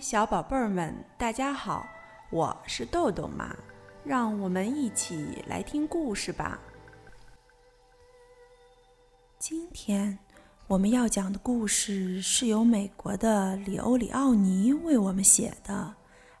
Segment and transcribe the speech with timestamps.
[0.00, 1.86] 小宝贝儿们，大家好，
[2.30, 3.54] 我是豆豆妈，
[4.04, 6.58] 让我们一起来听故事吧。
[9.38, 10.18] 今天
[10.66, 15.94] 我们要讲的故事是由美国的里欧里奥尼为我们写的，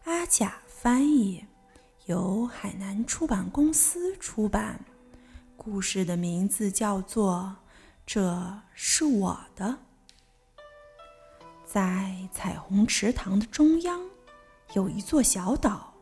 [0.04, 1.44] 阿甲翻译，
[2.06, 4.80] 由海南出版公司出版。
[5.56, 7.56] 故事的名字叫做
[8.04, 9.66] 《这是我的》。
[11.64, 14.00] 在彩虹池塘的中央，
[14.74, 15.92] 有一座小岛。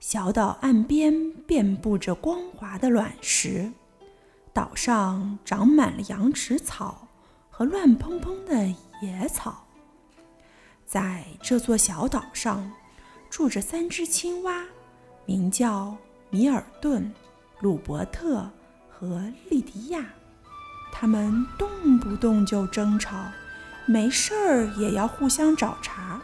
[0.00, 3.70] 小岛岸边遍布着光滑的卵石，
[4.50, 7.06] 岛上长满了羊齿草
[7.50, 8.66] 和乱蓬蓬的
[9.02, 9.66] 野草。
[10.86, 12.72] 在这座小岛上，
[13.28, 14.64] 住着三只青蛙，
[15.26, 15.94] 名叫
[16.30, 17.12] 米尔顿、
[17.60, 18.50] 鲁伯特
[18.88, 20.02] 和莉迪亚。
[20.90, 23.22] 它们动不动就争吵。
[23.90, 26.20] 没事儿也要互相找茬，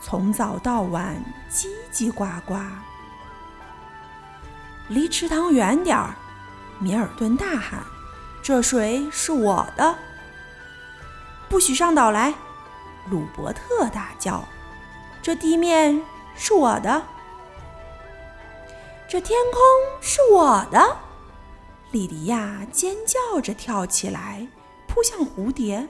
[0.00, 2.58] 从早到晚叽叽呱呱。
[4.88, 6.14] 离池塘远点儿！
[6.78, 7.84] 米尔顿大喊
[8.42, 9.94] ：“这水是我的！”
[11.46, 12.32] 不许上岛来！
[13.10, 14.42] 鲁伯特大叫
[15.20, 16.02] ：“这地面
[16.34, 17.02] 是我的！”
[19.06, 19.60] 这天空
[20.00, 20.96] 是我的！
[21.90, 24.48] 莉迪亚尖叫着跳起来，
[24.88, 25.86] 扑向蝴蝶。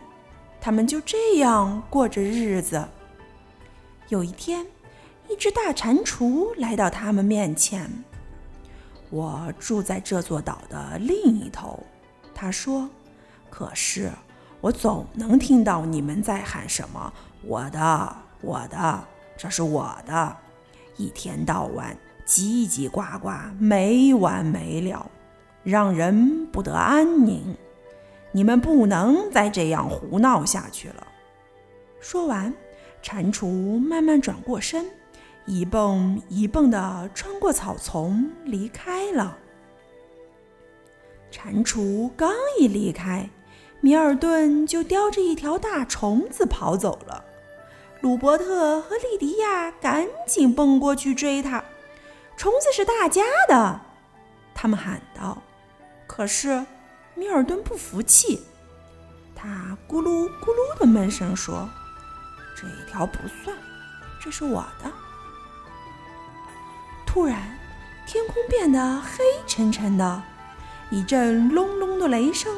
[0.60, 2.86] 他们就这样过着日子。
[4.08, 4.66] 有一天，
[5.28, 7.90] 一只大蟾蜍来到他们面前。
[9.08, 11.82] 我住在这座岛的另一头，
[12.34, 12.88] 他说。
[13.52, 14.08] 可是
[14.60, 19.04] 我总能听到你们在喊什么：“我的，我的，
[19.36, 20.36] 这是我的！”
[20.96, 25.10] 一天到晚叽叽呱呱，没完没了，
[25.64, 27.56] 让人不得安宁。
[28.32, 31.06] 你们不能再这样胡闹下去了。
[31.98, 32.54] 说完，
[33.02, 34.88] 蟾蜍慢慢转过身，
[35.46, 39.36] 一蹦一蹦地穿过草丛离开了。
[41.30, 43.28] 蟾蜍刚一离开，
[43.80, 47.24] 米尔顿就叼着一条大虫子跑走了。
[48.00, 51.62] 鲁伯特和莉迪亚赶紧蹦过去追他。
[52.36, 53.80] 虫子是大家的，
[54.54, 55.42] 他们喊道。
[56.06, 56.64] 可是。
[57.20, 58.40] 米尔顿不服气，
[59.36, 61.68] 他咕噜咕噜的闷声说
[62.56, 63.54] ：“这一条不算，
[64.18, 64.90] 这是我的。”
[67.04, 67.58] 突然，
[68.06, 70.22] 天空变得黑沉沉的，
[70.88, 72.50] 一阵隆隆的雷声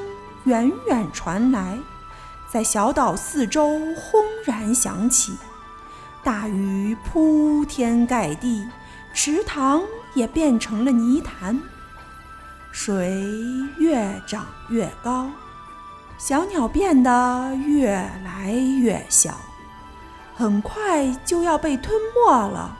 [0.45, 1.77] 远远传来，
[2.49, 5.37] 在小岛四周轰然响起，
[6.23, 8.65] 大雨铺天盖地，
[9.13, 9.83] 池塘
[10.15, 11.61] 也变成了泥潭。
[12.73, 13.23] 水
[13.77, 15.29] 越涨越高，
[16.19, 17.93] 小鸟变得越
[18.25, 19.37] 来越小，
[20.35, 22.77] 很快就要被吞没了。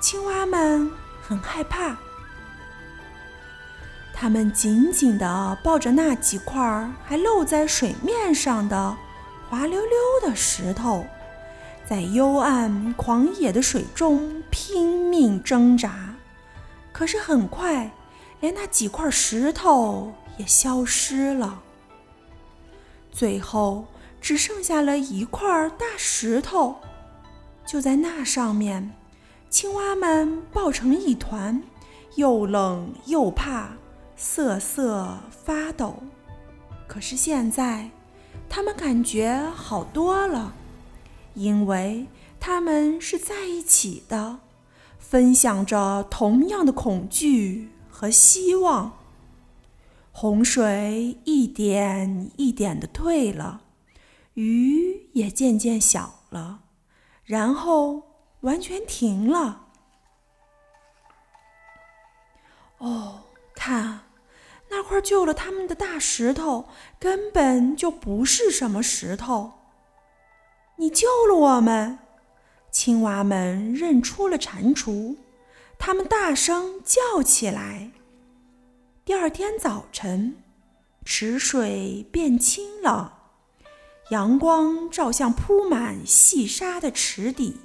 [0.00, 0.88] 青蛙们
[1.20, 1.96] 很害怕，
[4.14, 8.96] 它们紧紧地抱着那几块还露在水面上的
[9.50, 11.04] 滑溜溜的石头，
[11.84, 16.14] 在幽暗狂野的水中拼命挣扎。
[16.92, 17.90] 可是很快。
[18.40, 21.62] 连那几块石头也消失了，
[23.10, 23.86] 最后
[24.20, 26.76] 只剩下了一块大石头。
[27.66, 28.94] 就在那上面，
[29.48, 31.62] 青蛙们抱成一团，
[32.16, 33.70] 又冷又怕，
[34.16, 36.02] 瑟瑟发抖。
[36.86, 37.88] 可是现在，
[38.50, 40.54] 它们感觉好多了，
[41.32, 42.06] 因为
[42.38, 44.40] 它们是在一起的，
[44.98, 47.70] 分享着同样的恐惧。
[47.94, 48.98] 和希望，
[50.10, 53.62] 洪水一点一点的退了，
[54.34, 56.64] 雨也渐渐小了，
[57.22, 58.02] 然后
[58.40, 59.68] 完全停了。
[62.78, 64.00] 哦，看，
[64.70, 66.66] 那块救了他们的大石头
[66.98, 69.52] 根本就不是什么石头。
[70.78, 72.00] 你救了我们，
[72.72, 75.16] 青蛙们认出了蟾蜍。
[75.86, 77.90] 他们大声叫起来。
[79.04, 80.36] 第二天早晨，
[81.04, 83.18] 池水变清了，
[84.08, 87.58] 阳光照向铺满细沙的池底，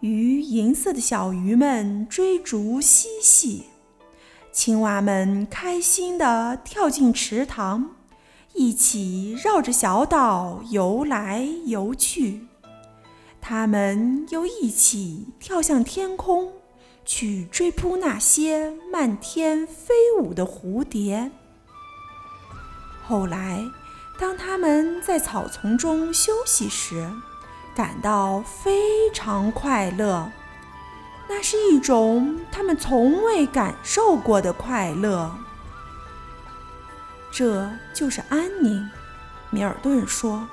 [0.00, 3.64] 鱼银色的小鱼们追逐嬉戏，
[4.52, 7.96] 青蛙们开心地跳进池塘，
[8.52, 12.48] 一起绕着小岛游来游去。
[13.40, 16.52] 它们又一起跳向天空。
[17.06, 21.30] 去追扑那些漫天飞舞的蝴蝶。
[23.06, 23.64] 后来，
[24.18, 27.08] 当他们在草丛中休息时，
[27.74, 30.30] 感到非常快乐。
[31.28, 35.30] 那是一种他们从未感受过的快乐。
[37.30, 38.88] 这就是安宁，
[39.50, 40.46] 米尔顿说。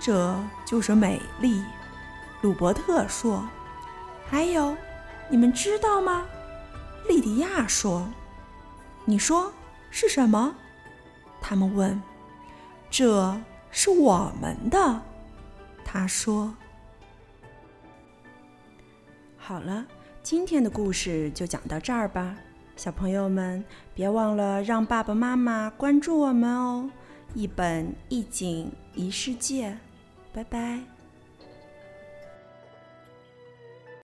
[0.00, 1.62] 这就是美丽，
[2.40, 3.48] 鲁伯特说。
[4.28, 4.76] 还有，
[5.32, 6.26] 你们知道吗？
[7.08, 8.06] 莉迪亚说。
[9.06, 9.50] 你说
[9.90, 10.54] 是什么？
[11.40, 11.98] 他们问。
[12.90, 13.40] 这
[13.70, 15.00] 是我们的，
[15.86, 16.54] 他说。
[19.38, 19.86] 好了，
[20.22, 22.36] 今天的故事就讲到这儿吧，
[22.76, 23.64] 小朋友们
[23.94, 26.90] 别忘了让爸爸妈妈关注我们哦！
[27.32, 29.78] 一本一景一世界，
[30.34, 30.80] 拜拜。